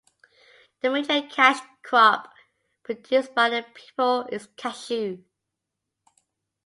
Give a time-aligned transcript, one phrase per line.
[0.81, 2.33] The major cash crop
[2.81, 5.23] produced by the people is Cashew.